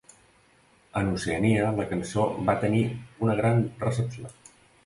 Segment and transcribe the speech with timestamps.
[1.01, 2.83] En Oceania, la cançó va tenir
[3.27, 4.35] una gran recepció.